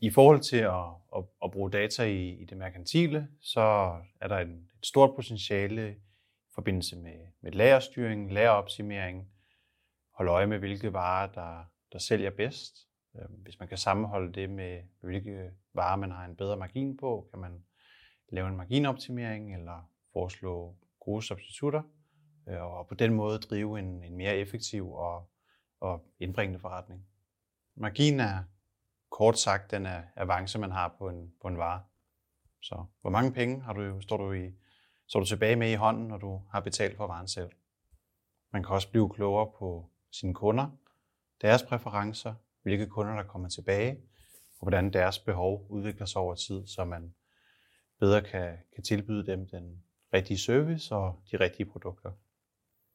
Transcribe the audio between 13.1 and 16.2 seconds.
Øhm, hvis man kan sammenholde det med, hvilke varer man